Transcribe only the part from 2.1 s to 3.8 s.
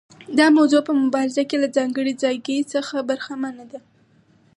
ځایګي څخه برخمنه ده.